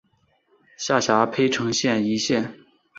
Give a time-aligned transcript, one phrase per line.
[0.77, 2.55] 下辖涪城县一县。